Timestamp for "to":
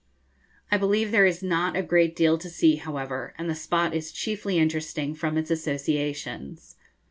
2.39-2.49